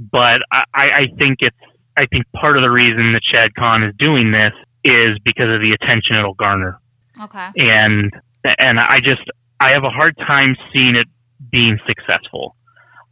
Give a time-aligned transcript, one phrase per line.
[0.00, 1.56] but I, I think it's
[1.96, 4.52] I think part of the reason that Shad Khan is doing this
[4.84, 6.80] is because of the attention it'll garner.
[7.20, 7.48] Okay.
[7.56, 8.12] And
[8.58, 9.22] and I just
[9.60, 11.06] I have a hard time seeing it
[11.50, 12.56] being successful.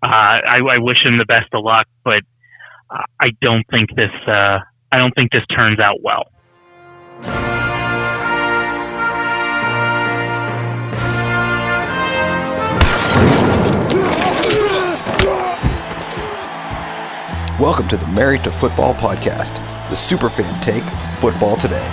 [0.03, 2.21] Uh, I, I wish him the best of luck, but
[2.91, 4.59] I don't think this uh,
[4.91, 6.25] I don't think this turns out well.
[17.59, 19.57] Welcome to the Married to Football podcast,
[19.89, 20.85] the superfan take
[21.19, 21.85] football today.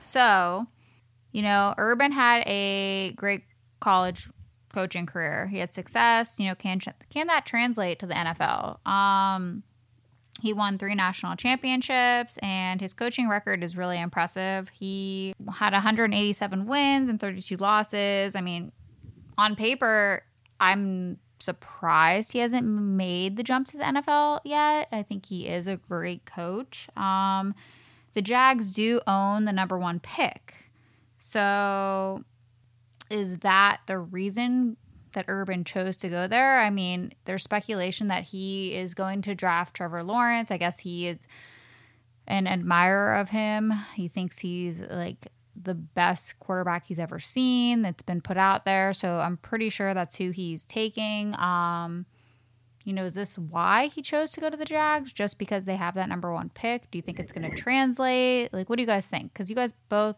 [0.00, 0.64] So,
[1.32, 3.42] you know, Urban had a great
[3.80, 4.26] college
[4.72, 5.48] coaching career.
[5.48, 6.36] He had success.
[6.38, 6.80] You know, can
[7.10, 8.86] can that translate to the NFL?
[8.88, 9.64] Um,
[10.42, 14.68] he won three national championships, and his coaching record is really impressive.
[14.68, 18.36] He had 187 wins and 32 losses.
[18.36, 18.72] I mean,
[19.38, 20.22] on paper,
[20.60, 24.88] I'm surprised he hasn't made the jump to the NFL yet.
[24.92, 26.88] I think he is a great coach.
[26.96, 27.54] Um,
[28.14, 30.54] the Jags do own the number one pick.
[31.18, 32.24] So,
[33.10, 34.76] is that the reason
[35.16, 36.60] that Urban chose to go there.
[36.60, 40.50] I mean, there's speculation that he is going to draft Trevor Lawrence.
[40.50, 41.26] I guess he is
[42.28, 43.72] an admirer of him.
[43.94, 45.28] He thinks he's like
[45.60, 48.92] the best quarterback he's ever seen that's been put out there.
[48.92, 51.34] So I'm pretty sure that's who he's taking.
[51.38, 52.06] Um,
[52.84, 55.12] you know, is this why he chose to go to the Jags?
[55.12, 56.90] Just because they have that number one pick?
[56.90, 58.52] Do you think it's going to translate?
[58.52, 59.32] Like, what do you guys think?
[59.32, 60.16] Because you guys both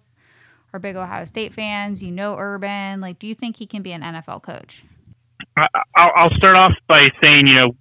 [0.73, 2.03] are big Ohio State fans.
[2.03, 3.01] You know Urban.
[3.01, 4.85] Like, do you think he can be an NFL coach?
[5.97, 7.73] I'll start off by saying, you know,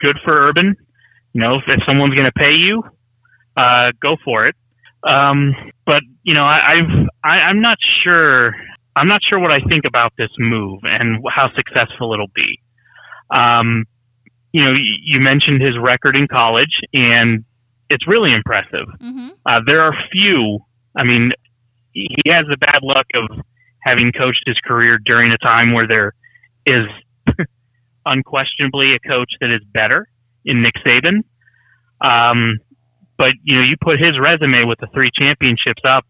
[0.00, 0.76] good for Urban.
[1.32, 2.82] You know, if, if someone's going to pay you,
[3.56, 4.54] uh, go for it.
[5.02, 5.54] Um,
[5.86, 8.54] but you know, I, I've I, I'm not sure.
[8.96, 12.60] I'm not sure what I think about this move and how successful it'll be.
[13.30, 13.84] Um,
[14.52, 17.44] you know, you mentioned his record in college, and
[17.90, 18.88] it's really impressive.
[19.00, 19.28] Mm-hmm.
[19.46, 20.58] Uh, there are few.
[20.96, 21.32] I mean,
[21.92, 23.44] he has the bad luck of
[23.82, 26.12] having coached his career during a time where there
[26.66, 26.86] is
[28.06, 30.06] unquestionably a coach that is better
[30.44, 31.24] in Nick Saban.
[32.00, 32.58] Um,
[33.16, 36.06] but you know, you put his resume with the three championships up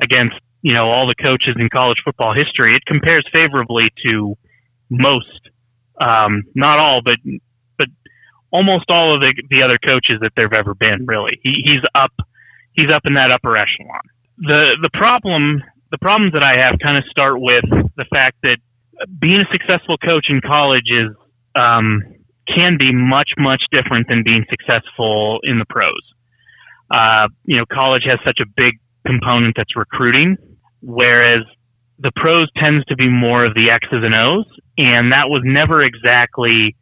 [0.00, 2.76] against you know all the coaches in college football history.
[2.76, 4.36] It compares favorably to
[4.88, 5.40] most,
[6.00, 7.16] um, not all, but
[7.76, 7.88] but
[8.52, 11.06] almost all of the the other coaches that there've ever been.
[11.06, 12.12] Really, he, he's up.
[12.72, 14.02] He's up in that upper echelon
[14.38, 17.64] the the problem the problems that I have kind of start with
[17.96, 18.58] the fact that
[19.20, 21.10] being a successful coach in college is
[21.54, 22.02] um,
[22.46, 26.00] can be much much different than being successful in the pros.
[26.90, 28.74] Uh, you know, college has such a big
[29.06, 30.36] component that's recruiting,
[30.80, 31.42] whereas
[31.98, 35.82] the pros tends to be more of the X's and O's, and that was never
[35.82, 36.76] exactly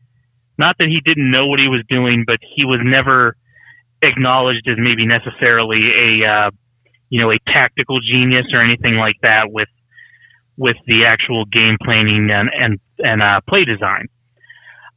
[0.59, 3.37] not that he didn't know what he was doing, but he was never
[4.03, 5.81] acknowledged as maybe necessarily
[6.23, 6.51] a uh,
[7.15, 9.69] you know, a tactical genius or anything like that with
[10.57, 14.09] with the actual game planning and and and uh, play design.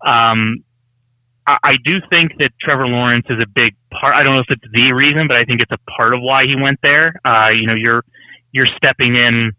[0.04, 0.64] Um,
[1.46, 4.16] I, I do think that Trevor Lawrence is a big part.
[4.16, 6.46] I don't know if it's the reason, but I think it's a part of why
[6.46, 7.22] he went there.
[7.24, 8.04] Uh, you know, you're
[8.52, 9.52] you're stepping in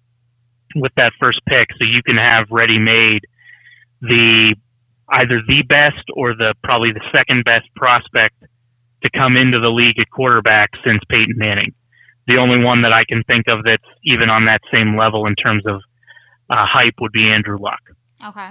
[0.75, 3.21] with that first pick, so you can have ready made
[4.01, 4.57] the
[5.11, 8.35] either the best or the probably the second best prospect
[9.05, 11.73] to come into the league at quarterback since Peyton Manning
[12.29, 15.35] the only one that I can think of that's even on that same level in
[15.35, 15.81] terms of
[16.51, 17.81] uh, hype would be Andrew Luck.
[18.25, 18.51] Okay.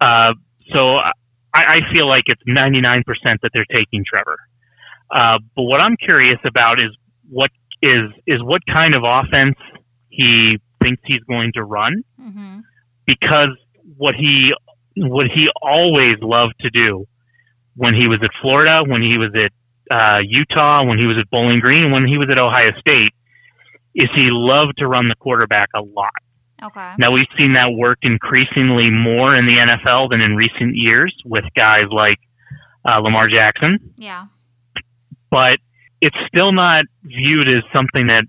[0.00, 0.34] Uh,
[0.72, 1.12] so I,
[1.54, 3.04] I, feel like it's 99%
[3.42, 4.38] that they're taking Trevor.
[5.10, 6.90] Uh, but what I'm curious about is
[7.30, 7.50] what
[7.82, 9.56] is is what kind of offense
[10.08, 12.60] he thinks he's going to run, mm-hmm.
[13.06, 13.56] because
[13.96, 14.52] what he
[14.96, 17.06] what he always loved to do
[17.76, 19.52] when he was at Florida, when he was at
[19.90, 23.12] uh, Utah, when he was at Bowling Green, when he was at Ohio State,
[23.94, 26.10] is he loved to run the quarterback a lot.
[26.62, 26.94] Okay.
[26.98, 31.44] Now we've seen that work increasingly more in the NFL than in recent years with
[31.54, 32.18] guys like
[32.84, 33.92] uh, Lamar Jackson.
[33.96, 34.26] Yeah.
[35.30, 35.58] But
[36.00, 38.24] it's still not viewed as something that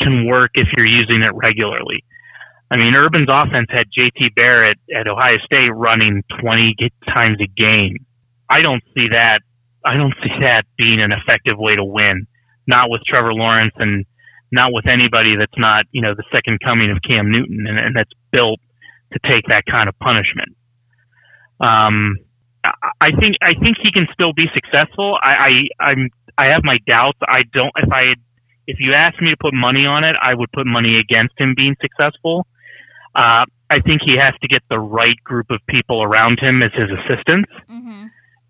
[0.00, 2.04] can work if you're using it regularly.
[2.70, 8.04] I mean, Urban's offense had JT Barrett at Ohio State running 20 times a game.
[8.50, 9.40] I don't see that
[9.86, 12.26] I don't see that being an effective way to win.
[12.66, 14.04] Not with Trevor Lawrence and
[14.50, 17.96] not with anybody that's not, you know, the second coming of Cam Newton and, and
[17.96, 18.60] that's built
[19.12, 20.56] to take that kind of punishment.
[21.60, 22.16] Um,
[23.00, 25.16] I think I think he can still be successful.
[25.22, 27.18] I, I I'm I have my doubts.
[27.22, 28.14] I don't if I
[28.66, 31.54] if you asked me to put money on it, I would put money against him
[31.56, 32.46] being successful.
[33.14, 36.72] Uh, I think he has to get the right group of people around him as
[36.72, 37.50] his assistants.
[37.70, 38.06] Mm-hmm.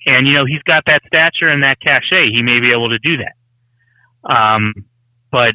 [0.06, 2.30] And, you know, he's got that stature and that cachet.
[2.30, 3.34] He may be able to do that.
[4.30, 4.72] Um,
[5.32, 5.52] but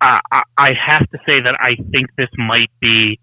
[0.00, 0.20] I,
[0.58, 3.20] I have to say that I think this might be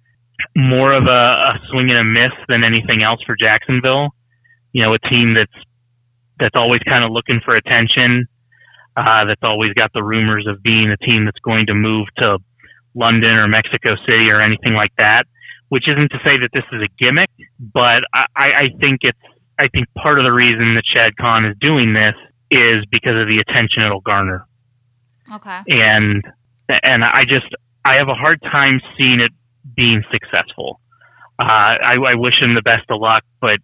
[0.56, 4.10] more of a, a swing and a miss than anything else for Jacksonville.
[4.72, 5.66] You know, a team that's
[6.40, 8.28] that's always kind of looking for attention.
[8.98, 12.38] Uh, that's always got the rumors of being a team that's going to move to
[12.96, 15.26] London or Mexico City or anything like that.
[15.70, 19.18] Which isn't to say that this is a gimmick, but I, I think it's
[19.60, 22.16] I think part of the reason that Shad Khan is doing this
[22.52, 24.46] is because of the attention it'll garner.
[25.32, 25.62] Okay.
[25.68, 26.24] And
[26.84, 27.48] and I just
[27.86, 29.32] I have a hard time seeing it
[29.76, 30.80] being successful.
[31.40, 33.58] Uh, I, I wish him the best of luck, but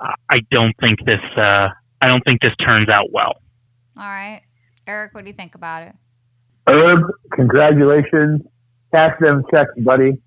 [0.00, 1.68] I don't think this uh,
[2.00, 3.34] I don't think this turns out well.
[3.96, 4.42] All right,
[4.86, 5.94] Eric, what do you think about it?
[6.66, 8.42] Herb, congratulations.
[8.92, 10.18] Cash them checks, buddy.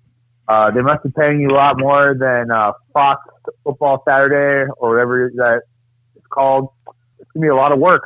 [0.50, 3.22] Uh, they must be paying you a lot more than uh, Fox
[3.62, 5.60] Football Saturday or whatever that
[6.16, 6.70] it's called.
[7.20, 8.02] It's gonna be a lot of work.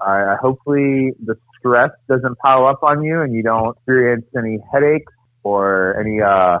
[0.00, 5.12] Uh, hopefully, the stress doesn't pile up on you and you don't experience any headaches
[5.44, 6.20] or any.
[6.20, 6.58] Uh,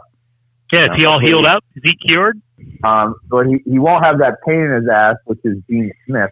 [0.72, 1.64] yeah, is he all healed up?
[1.74, 2.40] Is he cured?
[2.84, 6.30] Um, but he, he won't have that pain in his ass, which is Gene Smith.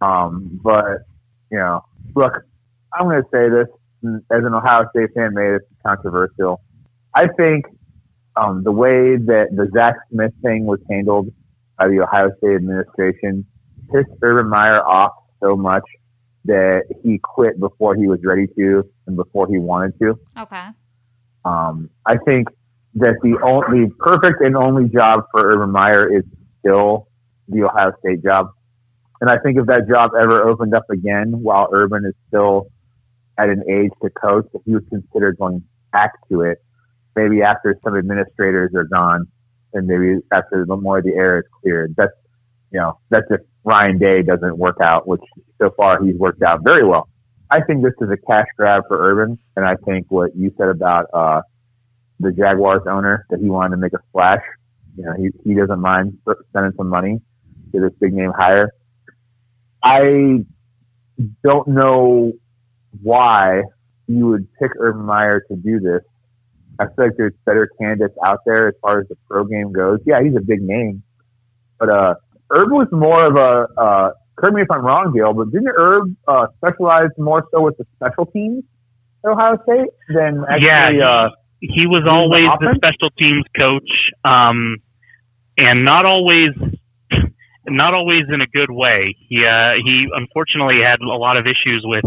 [0.00, 1.02] Um, but
[1.52, 1.84] you know,
[2.14, 2.32] look,
[2.98, 3.68] I'm going to say this
[4.32, 6.62] as an Ohio State fan, made it's controversial.
[7.14, 7.66] I think
[8.38, 11.32] um, the way that the Zach Smith thing was handled
[11.78, 13.44] by the Ohio State administration
[13.92, 15.12] pissed Urban Meyer off
[15.42, 15.84] so much
[16.44, 20.18] that he quit before he was ready to and before he wanted to.
[20.38, 20.68] Okay.
[21.44, 22.48] Um, I think
[22.94, 26.24] that the only perfect and only job for Urban Meyer is
[26.60, 27.08] still
[27.48, 28.50] the Ohio State job.
[29.20, 32.68] And I think if that job ever opened up again while Urban is still
[33.38, 36.62] at an age to coach, if he would consider going back to it,
[37.18, 39.26] maybe after some administrators are gone
[39.74, 41.94] and maybe after the more of the air is cleared.
[41.96, 42.12] That's,
[42.70, 45.20] you know, that's if Ryan Day doesn't work out, which
[45.60, 47.08] so far he's worked out very well.
[47.50, 50.68] I think this is a cash grab for Urban, and I think what you said
[50.68, 51.40] about uh,
[52.20, 54.42] the Jaguars owner that he wanted to make a splash.
[54.96, 56.18] You know, he he doesn't mind
[56.50, 57.20] spending some money
[57.72, 58.70] to this big name hire.
[59.82, 60.44] I
[61.42, 62.32] don't know
[63.02, 63.62] why
[64.06, 66.02] you would pick Urban Meyer to do this.
[66.78, 69.98] I feel like there's better candidates out there as far as the pro game goes.
[70.06, 71.02] Yeah, he's a big name,
[71.78, 72.14] but uh,
[72.50, 76.14] Herb was more of a, uh, correct me if I'm wrong, Dale, but didn't Herb
[76.26, 78.64] uh, specialize more so with the special teams
[79.24, 80.66] at Ohio State than actually?
[80.98, 81.28] Yeah, uh,
[81.60, 83.90] he was always the, the, special teams coach,
[84.24, 84.76] um,
[85.58, 86.50] and not always,
[87.66, 89.16] not always in a good way.
[89.28, 92.04] He uh, he unfortunately had a lot of issues with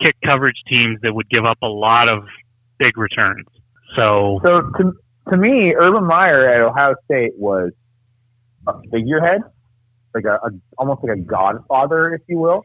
[0.00, 2.24] kick coverage teams that would give up a lot of
[2.78, 3.46] big returns.
[3.96, 4.92] So, so to
[5.30, 7.70] to me, Urban Meyer at Ohio State was
[8.66, 9.42] a figurehead,
[10.14, 12.64] like a, a almost like a godfather, if you will.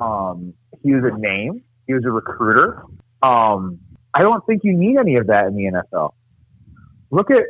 [0.00, 1.62] Um, he was a name.
[1.86, 2.82] He was a recruiter.
[3.22, 3.78] Um,
[4.14, 6.12] I don't think you need any of that in the NFL.
[7.10, 7.44] Look at,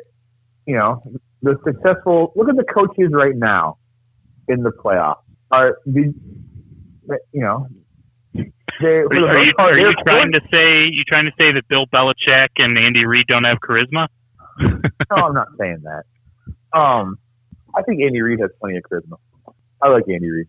[0.67, 1.03] you know,
[1.43, 2.33] the successful.
[2.37, 3.79] Look at the coaches right now
[4.49, 5.23] in the playoffs.
[5.51, 6.13] Are the,
[7.33, 7.69] you know,
[8.81, 11.87] they, are, are, you, are you trying to say you trying to say that Bill
[11.87, 14.09] Belichick and Andy Reid don't have charisma?
[14.61, 16.79] no, I'm not saying that.
[16.79, 17.19] Um,
[17.77, 19.19] I think Andy Reid has plenty of charisma.
[19.83, 20.47] I like Andy Reid,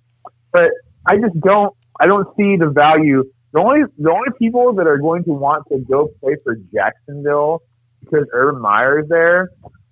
[0.52, 0.72] but
[1.10, 1.74] I just don't.
[2.00, 3.24] I don't see the value.
[3.54, 7.62] The only the only people that are going to want to go play for Jacksonville
[8.02, 9.50] because Urban Meyer is there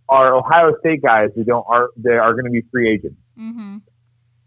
[0.07, 3.17] are Ohio State guys who don't are they are going to be free agents.
[3.39, 3.77] Mm-hmm.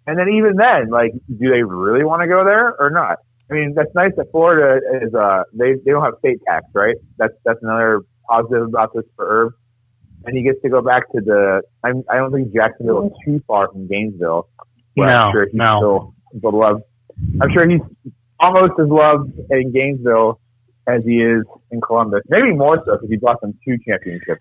[0.06, 3.18] And then even then, like, do they really want to go there or not?
[3.50, 6.96] I mean, that's nice that Florida is uh they they don't have state tax, right?
[7.18, 9.52] That's that's another positive about this for Herb
[10.24, 11.62] and he gets to go back to the.
[11.84, 14.48] I'm, I don't think Jacksonville is too far from Gainesville.
[14.96, 16.14] No, I'm sure he's no.
[16.32, 16.82] still beloved.
[17.40, 17.80] I'm sure he's
[18.40, 20.40] almost as loved in Gainesville
[20.88, 22.22] as he is in Columbus.
[22.28, 24.40] Maybe more so because he brought them two championships.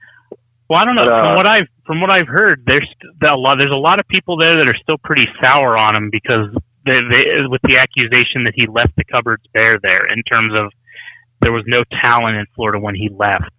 [0.69, 1.05] Well, I don't know.
[1.05, 2.89] But, uh, from what I've from what I've heard, there's
[3.29, 3.57] a lot.
[3.59, 6.49] There's a lot of people there that are still pretty sour on him because
[6.87, 10.71] they, they, with the accusation that he left the cupboards bare there in terms of
[11.41, 13.51] there was no talent in Florida when he left,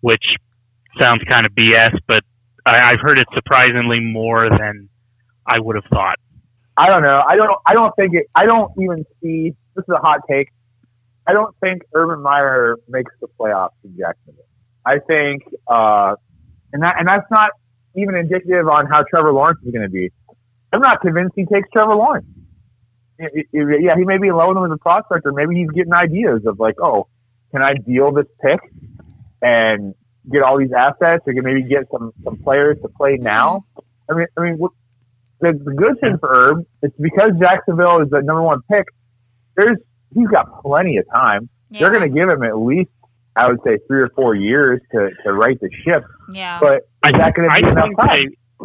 [0.00, 0.24] which
[1.00, 2.24] sounds kind of BS, but
[2.66, 4.88] I, I've heard it surprisingly more than
[5.46, 6.16] I would have thought.
[6.76, 7.22] I don't know.
[7.26, 7.50] I don't.
[7.66, 8.26] I don't think it.
[8.34, 9.54] I don't even see.
[9.76, 10.48] This is a hot take.
[11.26, 14.44] I don't think Urban Meyer makes the playoffs in Jacksonville.
[14.84, 16.16] I think, uh,
[16.72, 17.50] and that and that's not
[17.94, 20.10] even indicative on how Trevor Lawrence is going to be.
[20.72, 22.26] I'm not convinced he takes Trevor Lawrence.
[23.18, 25.70] It, it, yeah, he may be in love him as a prospect, or maybe he's
[25.70, 27.08] getting ideas of like, oh,
[27.50, 28.60] can I deal this pick
[29.40, 29.94] and
[30.30, 33.64] get all these assets, or can maybe get some some players to play now?
[34.10, 34.72] I mean, I mean, what,
[35.40, 38.86] the, the good thing for Herb is because Jacksonville is the number one pick.
[39.56, 39.78] There's
[40.14, 41.48] he's got plenty of time.
[41.70, 41.80] Yeah.
[41.80, 42.90] They're going to give him at least,
[43.34, 46.04] I would say, three or four years to to right the ship.
[46.30, 46.60] Yeah.
[46.60, 48.08] But is that going to I be enough time?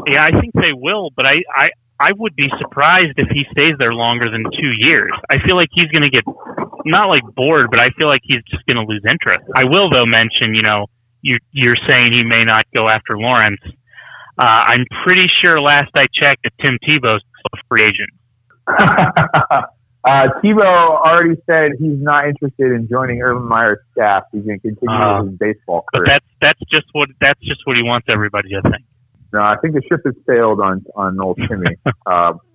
[0.06, 3.44] they, yeah, I think they will, but I, I, I would be surprised if he
[3.52, 5.12] stays there longer than two years.
[5.32, 6.24] I feel like he's going to get
[6.86, 9.42] not like bored, but I feel like he's just going to lose interest.
[9.56, 10.86] I will though mention, you know,
[11.22, 13.60] you, you're saying he may not go after Lawrence.
[14.40, 17.24] Uh, I'm pretty sure last I checked that Tim Tebow's
[17.54, 18.12] a free agent.
[18.68, 20.64] uh, Tebow
[21.02, 24.24] already said he's not interested in joining Urban Meyer's staff.
[24.32, 26.08] He's going to continue Uh, his baseball But career.
[26.08, 28.86] that's that's just what that's just what he wants everybody to think.
[29.34, 31.66] No, I think the ship has sailed on on old Timmy.
[32.06, 32.40] um,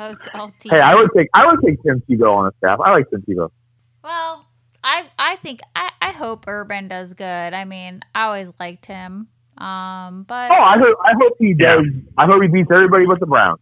[0.00, 0.14] Oh,
[0.60, 2.78] t- hey, I would take I would take Tim Tebow on the staff.
[2.84, 3.50] I like Tim Tebow.
[4.04, 4.46] Well,
[4.84, 7.24] I I think I, I hope Urban does good.
[7.52, 9.26] I mean, I always liked him.
[9.56, 11.84] Um, but Oh, I hope I hope he does.
[12.16, 13.58] I hope he beats everybody but the Browns.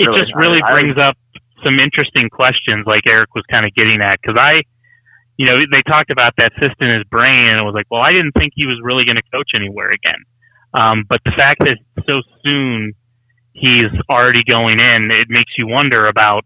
[0.00, 1.18] it Really, just really I- I- brings up
[1.62, 4.62] some interesting questions like Eric was kind of getting at because I,
[5.36, 8.00] you know, they talked about that cyst in his brain and it was like, well,
[8.02, 10.24] I didn't think he was really going to coach anywhere again.
[10.74, 11.76] Um, but the fact that
[12.06, 12.94] so soon
[13.52, 16.44] he's already going in, it makes you wonder about,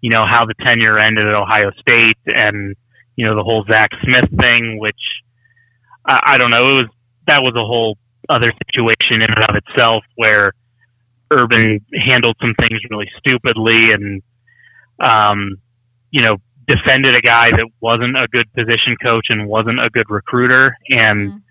[0.00, 2.74] you know, how the tenure ended at Ohio State and,
[3.16, 5.00] you know, the whole Zach Smith thing, which
[6.04, 6.66] I, I don't know.
[6.66, 6.88] It was,
[7.28, 7.96] that was a whole
[8.28, 10.52] other situation in and of itself where
[11.30, 14.22] Urban handled some things really stupidly and,
[15.00, 15.56] um,
[16.10, 20.08] you know, defended a guy that wasn't a good position coach and wasn't a good
[20.10, 20.76] recruiter.
[20.90, 21.42] And Mhm.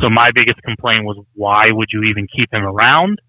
[0.00, 3.20] So my biggest complaint was, why would you even keep him around?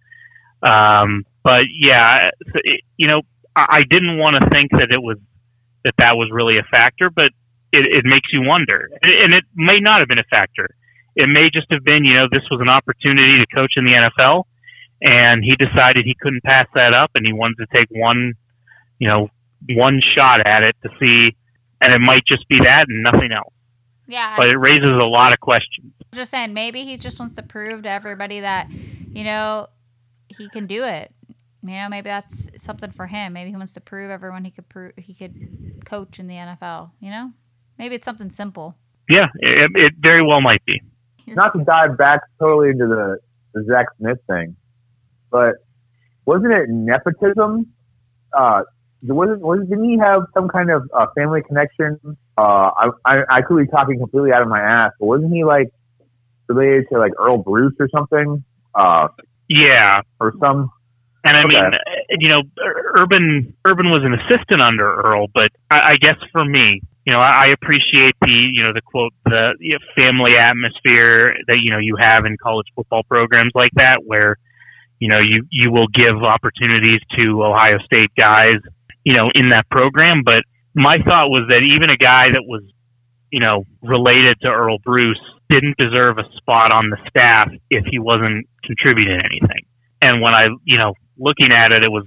[0.62, 3.22] Um, but yeah, it, you know,
[3.55, 5.17] I, I didn't want to think that it was
[5.84, 7.32] that that was really a factor, but
[7.74, 10.70] it, it makes you wonder, and it may not have been a factor.
[11.15, 13.93] It may just have been, you know, this was an opportunity to coach in the
[13.93, 14.43] NFL,
[15.01, 18.34] and he decided he couldn't pass that up, and he wanted to take one,
[19.00, 19.29] you know,
[19.70, 21.36] one shot at it to see,
[21.82, 23.53] and it might just be that and nothing else.
[24.07, 25.93] Yeah, But it raises a lot of questions.
[26.12, 29.67] I'm just saying maybe he just wants to prove to everybody that you know
[30.27, 31.13] he can do it.
[31.65, 33.33] You know, maybe that's something for him.
[33.33, 36.91] Maybe he wants to prove everyone he could prove he could coach in the NFL.
[37.00, 37.31] You know,
[37.77, 38.75] maybe it's something simple.
[39.10, 40.81] Yeah, it, it very well might be.
[41.27, 43.17] Not to dive back totally into the,
[43.53, 44.57] the Zach Smith thing,
[45.31, 45.55] but
[46.25, 47.72] wasn't it nepotism?
[48.38, 48.63] Uh,
[49.03, 52.17] wasn't was didn't he have some kind of uh, family connection?
[52.38, 55.44] Uh, I, I I could be talking completely out of my ass, but wasn't he
[55.44, 55.70] like
[56.50, 58.44] related to like Earle Bruce or something?
[58.75, 59.08] Uh,
[59.50, 60.72] Yeah, or some
[61.25, 61.58] And I Okay.
[61.58, 61.78] mean, uh,
[62.20, 62.42] you know,
[62.98, 67.20] Urban Urban was an assistant under Earle, but I, I guess for me, you know,
[67.20, 71.72] I, I appreciate the you know the quote the you know, family atmosphere that you
[71.72, 74.38] know you have in college football programs like that, where
[75.00, 78.58] you know you you will give opportunities to Ohio State guys,
[79.04, 80.24] you know, in that program.
[80.25, 80.44] But
[80.75, 82.63] my thought was that even a guy that was
[83.32, 88.00] you know related to Earle Bruce didn't deserve a spot on the staff if he
[88.00, 89.65] wasn't contributing anything.
[90.01, 92.06] And when I, you know, looking at it, it was,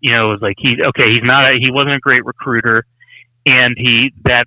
[0.00, 2.84] you know, it was like he, okay, he's not, a, he wasn't a great recruiter,
[3.46, 4.44] and he that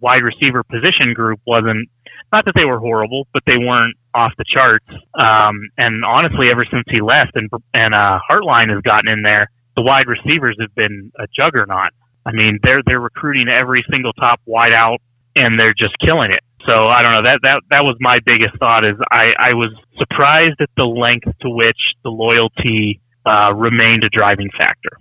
[0.00, 1.88] wide receiver position group wasn't,
[2.32, 4.86] not that they were horrible, but they weren't off the charts.
[5.14, 9.50] Um, and honestly, ever since he left and and uh, Hartline has gotten in there,
[9.76, 11.92] the wide receivers have been a juggernaut.
[12.24, 15.00] I mean, they're they're recruiting every single top wide out,
[15.36, 16.40] and they're just killing it.
[16.68, 17.22] So I don't know.
[17.24, 18.86] That that that was my biggest thought.
[18.86, 24.10] Is I I was surprised at the length to which the loyalty uh, remained a
[24.16, 24.98] driving factor.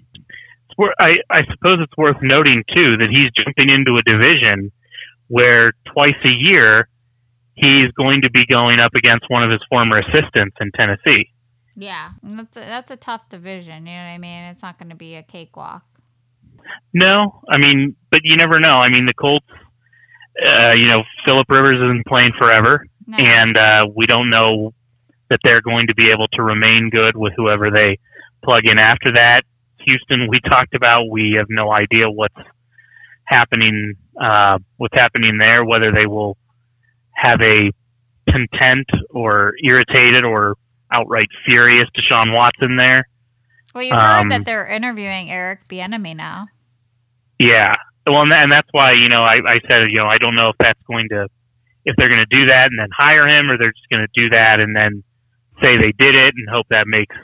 [1.00, 4.72] I I suppose it's worth noting too that he's jumping into a division
[5.28, 6.88] where twice a year
[7.56, 11.32] he's going to be going up against one of his former assistants in Tennessee.
[11.76, 13.86] Yeah, that's a, that's a tough division.
[13.86, 14.44] You know what I mean?
[14.46, 15.84] It's not going to be a cakewalk.
[16.94, 18.76] No, I mean, but you never know.
[18.76, 19.46] I mean, the Colts.
[20.46, 22.86] Uh, you know, Philip Rivers isn't playing forever.
[23.06, 23.18] No.
[23.18, 24.74] and uh, we don't know
[25.30, 27.98] that they're going to be able to remain good with whoever they
[28.44, 29.42] plug in after that.
[29.86, 31.10] Houston, we talked about.
[31.10, 32.36] We have no idea what's
[33.26, 33.96] happening.
[34.20, 35.66] Uh, what's happening there?
[35.66, 36.38] Whether they will
[37.16, 37.72] have a
[38.30, 40.56] content or irritated or
[40.92, 43.08] outright furious Deshaun Watson there.
[43.74, 46.48] well, you heard um, that they're interviewing Eric Bieniemy now.
[47.42, 47.74] Yeah.
[48.06, 50.36] Well, and, that, and that's why you know I, I said you know I don't
[50.36, 51.28] know if that's going to
[51.86, 54.22] if they're going to do that and then hire him or they're just going to
[54.22, 55.04] do that and then
[55.64, 57.16] say they did it and hope that makes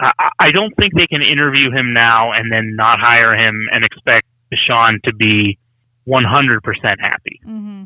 [0.00, 3.84] I, I don't think they can interview him now and then not hire him and
[3.84, 5.58] expect Deshaun to be
[6.06, 6.20] 100%
[7.00, 7.40] happy.
[7.46, 7.84] Mm-hmm.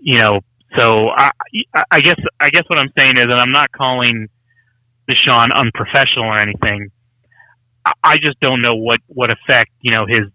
[0.00, 0.40] You know,
[0.76, 1.30] so I,
[1.90, 4.28] I guess I guess what I'm saying is that I'm not calling
[5.10, 6.90] Deshaun unprofessional or anything.
[8.02, 10.26] I just don't know what what effect you know his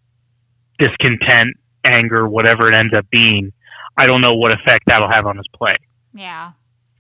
[0.80, 3.52] discontent, anger, whatever it ends up being.
[3.98, 5.78] I don't know what effect that'll have on his play.
[6.14, 6.54] Yeah.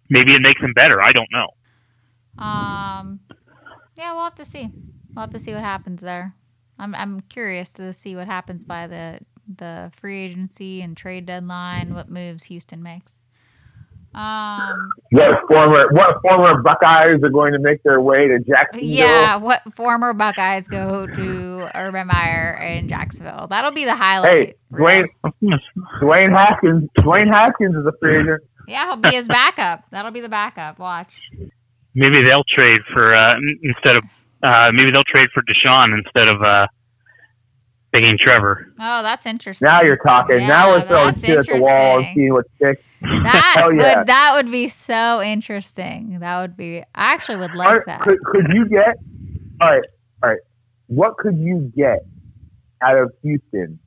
[0.09, 1.01] Maybe it makes him better.
[1.01, 2.43] I don't know.
[2.43, 3.19] Um.
[3.98, 4.69] Yeah, we'll have to see.
[5.13, 6.36] We'll have to see what happens there.
[6.77, 9.19] I'm I'm curious to see what happens by the
[9.57, 11.93] the free agency and trade deadline.
[11.93, 13.19] What moves Houston makes.
[14.13, 14.89] Um.
[15.11, 18.87] What former what former Buckeyes are going to make their way to Jacksonville?
[18.87, 23.47] Yeah, what former Buckeyes go to Urban Meyer in Jacksonville?
[23.49, 24.31] That'll be the highlight.
[24.31, 25.05] Hey, Dwayne
[26.01, 28.41] Dwayne Haskins Dwayne Haskins is a free agent.
[28.67, 29.85] Yeah, he'll be his backup.
[29.91, 30.79] That'll be the backup.
[30.79, 31.19] Watch.
[31.93, 34.03] Maybe they'll trade for uh, instead of
[34.41, 36.67] uh, maybe they'll trade for Deshaun instead of uh,
[37.95, 38.73] taking Trevor.
[38.79, 39.67] Oh, that's interesting.
[39.67, 40.39] Now you're talking.
[40.39, 42.15] Yeah, now we're throwing that's shit at the wall and interesting.
[42.15, 42.81] seeing what sticks.
[43.01, 44.00] That Hell yeah.
[44.00, 46.20] would that would be so interesting.
[46.20, 46.79] That would be.
[46.96, 48.01] I actually would like Alright, that.
[48.01, 48.96] Could, could you get?
[49.62, 49.84] All right,
[50.24, 50.39] all right.
[50.88, 52.00] What could you get
[52.84, 53.79] out of Houston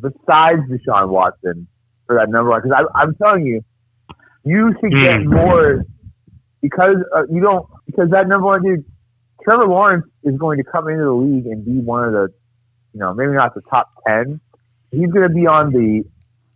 [0.00, 1.66] besides Deshaun Watson
[2.06, 2.62] for that number one?
[2.62, 3.62] Because I'm telling you,
[4.44, 5.34] you should get Hmm.
[5.34, 5.82] more
[6.62, 8.84] because uh, you don't because that number one dude,
[9.44, 12.28] Trevor Lawrence is going to come into the league and be one of the,
[12.92, 14.40] you know, maybe not the top ten.
[14.90, 16.04] He's going to be on the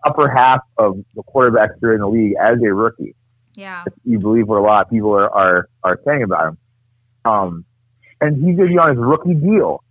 [0.04, 3.14] upper half of the quarterbacks that are in the league as a rookie
[3.54, 3.84] Yeah.
[4.04, 6.58] you believe what a lot of people are, are, are saying about him.
[7.24, 7.64] Um,
[8.20, 9.82] and he's going to be on his rookie deal.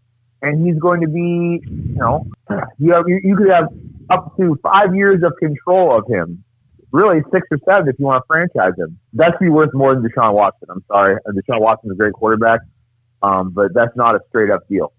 [0.41, 2.25] And he's going to be, you know,
[2.79, 3.70] you, have, you, you could have
[4.10, 6.43] up to five years of control of him.
[6.91, 9.00] Really, six or seven if you want to franchise him.
[9.13, 10.67] That's be worth more than Deshaun Watson.
[10.70, 11.15] I'm sorry.
[11.27, 12.60] Deshaun Watson's a great quarterback,
[13.24, 14.93] um, but that's not a straight up deal.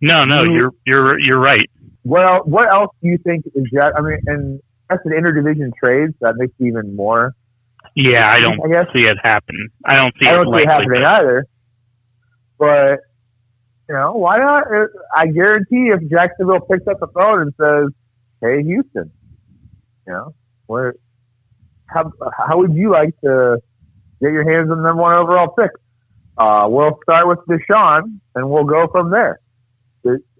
[0.00, 1.70] No, no, You- you're you're you're right.
[2.06, 3.94] Well, what else do you think is that?
[3.98, 7.34] I mean, and that's an interdivision trade, so that makes it even more.
[7.96, 9.70] Yeah, I don't I guess see it happen.
[9.84, 11.44] I don't see I it don't see it happening but- either.
[12.58, 12.98] But
[13.88, 14.62] you know, why not?
[15.16, 17.92] I guarantee if Jacksonville picks up the phone and says,
[18.40, 19.10] "Hey, Houston,
[20.06, 20.34] you know,
[20.66, 20.94] where
[21.86, 23.58] how how would you like to
[24.20, 25.72] get your hands on the number one overall pick?"
[26.38, 29.40] Uh, we'll start with Deshaun, and we'll go from there.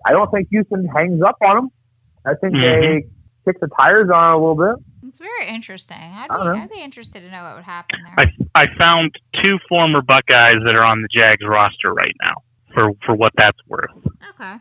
[0.09, 1.69] There- I don't think Houston hangs up on them.
[2.27, 3.05] I think they
[3.45, 4.85] kick the tires on a little bit.
[5.09, 5.97] It's very interesting.
[5.99, 6.35] I'd be.
[6.59, 8.27] I'd be interested to know what would happen there.
[8.55, 12.35] I I found two former Buckeyes that are on the Jags roster right now
[12.75, 13.91] for for what that's worth.
[14.31, 14.57] okay.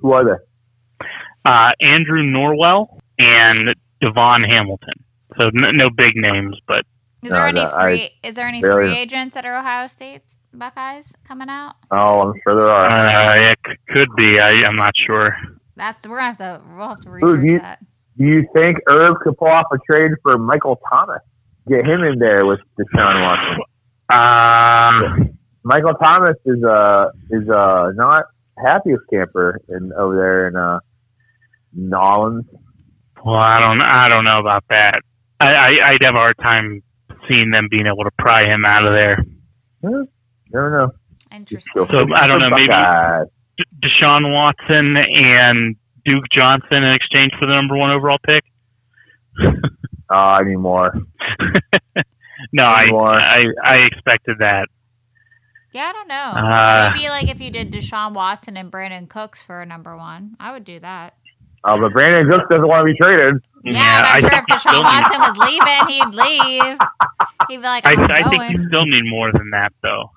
[0.00, 1.06] Who are they?
[1.44, 4.94] Uh, Andrew Norwell and Davon Hamilton.
[5.38, 6.80] So n- no big names, but
[7.24, 8.10] Is No, there any no, I free?
[8.22, 11.74] Is there any barely- free agents that are Ohio State's Buckeyes coming out?
[11.90, 12.86] Oh, I'm sure there are.
[12.86, 13.58] uh, it
[13.88, 14.38] could be.
[14.38, 15.24] I, I'm not sure.
[15.76, 17.78] That's we're gonna have to we'll have to do research you- that.
[18.16, 21.18] Do you think Irv could pull off a trade for Michael Thomas?
[21.66, 23.64] Get him in there with Deshaun Watson.
[24.08, 25.24] Uh,
[25.64, 28.26] Michael Thomas is uh is uh not
[28.64, 30.78] happiest camper in over there in uh
[31.72, 32.44] Nolans.
[33.24, 33.80] well, I don't.
[33.82, 35.00] I don't know about that.
[35.40, 36.82] I, I I'd have a hard time
[37.30, 39.24] seeing them being able to pry him out of there.
[39.82, 40.02] Hmm,
[40.52, 40.90] Never know.
[41.36, 41.86] Interesting.
[41.90, 42.68] So, I don't know, maybe-
[43.56, 48.42] D- Deshaun Watson and Duke Johnson in exchange for the number one overall pick.
[49.40, 49.54] Oh,
[50.10, 50.92] I need more.
[52.52, 53.12] no, I, More.
[53.14, 54.66] I I expected that.
[55.72, 56.14] yeah, I don't know.
[56.14, 60.36] Uh, Maybe like if you did Deshaun Watson and Brandin Cooks for a number one,
[60.40, 61.14] I would do that.
[61.64, 63.42] Uh, but Brandin Cooks doesn't want to be traded.
[63.64, 66.78] Yeah, but I'm I sure think if you still Deshaun Watson was leaving, he'd leave.
[67.48, 68.52] He'd be like, I, I'm I think going.
[68.52, 70.10] you still need more than that, though.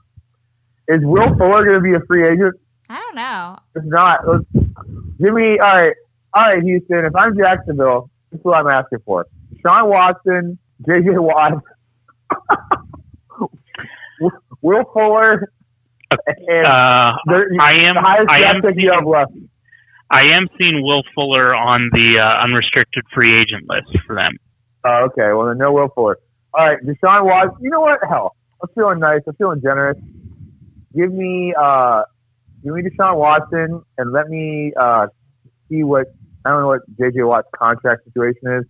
[0.89, 2.55] Is Will Fuller going to be a free agent?
[2.89, 3.57] I don't know.
[3.75, 4.45] If not, let's,
[5.19, 5.93] give me all right,
[6.33, 7.05] all right, Houston.
[7.05, 9.25] If I'm Jacksonville, this is what I'm asking for:
[9.61, 11.09] Sean Watson, J.J.
[11.17, 11.61] Watt,
[14.61, 15.51] Will Fuller,
[16.11, 19.31] and Uh, the, I am the highest I am pick you have left.
[20.09, 24.37] I am seeing Will Fuller on the uh, unrestricted free agent list for them.
[24.85, 26.17] Oh, okay, well then no Will Fuller.
[26.53, 27.57] All right, Deshaun Watson.
[27.61, 27.99] You know what?
[28.07, 29.21] Hell, I'm feeling nice.
[29.27, 29.97] I'm feeling generous.
[30.95, 32.03] Give me, uh,
[32.63, 35.07] give me Deshaun Watson, and let me uh,
[35.69, 36.07] see what
[36.45, 37.23] I don't know what J.J.
[37.23, 38.65] Watt's contract situation is.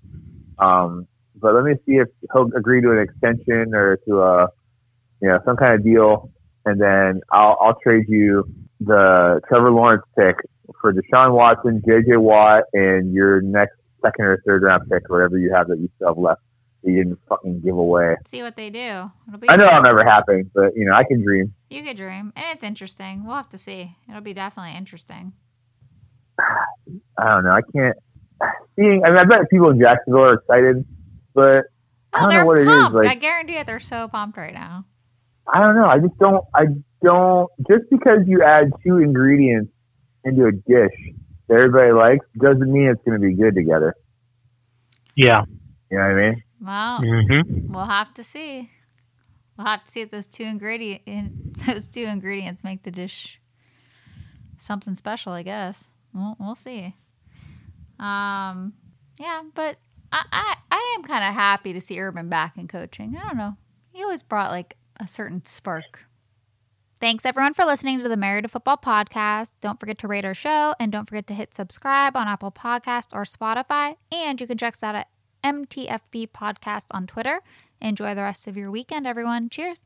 [0.57, 4.47] Um, but let me see if he'll agree to an extension or to a,
[5.21, 6.31] you know, some kind of deal,
[6.65, 8.43] and then I'll I'll trade you
[8.79, 10.37] the Trevor Lawrence pick
[10.81, 12.17] for Deshaun Watson, J.J.
[12.17, 16.09] Watt, and your next second or third round pick, whatever you have that you still
[16.09, 16.41] have left
[16.83, 18.15] he didn't fucking give away.
[18.25, 19.11] See what they do.
[19.27, 19.49] It'll be.
[19.49, 21.53] I know it'll never happen, but you know I can dream.
[21.69, 23.25] You could dream, and it's interesting.
[23.25, 23.95] We'll have to see.
[24.09, 25.33] It'll be definitely interesting.
[26.39, 27.51] I don't know.
[27.51, 27.97] I can't.
[28.75, 30.85] Seeing, I mean, I bet people in Jacksonville are excited,
[31.33, 31.63] but
[32.13, 32.93] I Oh, don't know what it is.
[32.93, 33.65] Like I guarantee it.
[33.67, 34.85] They're so pumped right now.
[35.51, 35.87] I don't know.
[35.87, 36.45] I just don't.
[36.55, 36.65] I
[37.03, 37.49] don't.
[37.69, 39.71] Just because you add two ingredients
[40.23, 41.13] into a dish
[41.47, 43.95] that everybody likes doesn't mean it's going to be good together.
[45.15, 45.43] Yeah.
[45.91, 46.43] You know what I mean?
[46.61, 48.69] Well, hmm we'll have to see.
[49.57, 53.39] We'll have to see if those two ingredient those two ingredients make the dish
[54.57, 55.33] something special.
[55.33, 56.95] I guess we'll, we'll see.
[57.99, 58.73] Um,
[59.19, 59.77] yeah, but
[60.11, 63.15] I I, I am kind of happy to see Urban back in coaching.
[63.17, 63.57] I don't know.
[63.93, 66.06] He always brought like a certain spark.
[66.99, 69.51] Thanks everyone for listening to the Married to Football podcast.
[69.61, 73.09] Don't forget to rate our show and don't forget to hit subscribe on Apple Podcast
[73.13, 73.97] or Spotify.
[74.11, 75.07] And you can check us out at
[75.43, 77.41] MTFB Podcast on Twitter.
[77.79, 79.47] Enjoy the rest of your weekend, everyone.
[79.47, 79.81] Cheers.